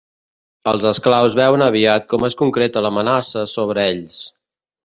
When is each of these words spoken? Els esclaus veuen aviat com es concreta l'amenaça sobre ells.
Els 0.71 0.85
esclaus 0.91 1.35
veuen 1.41 1.63
aviat 1.67 2.09
com 2.13 2.27
es 2.31 2.39
concreta 2.41 2.85
l'amenaça 2.87 3.47
sobre 3.57 3.89
ells. 3.93 4.19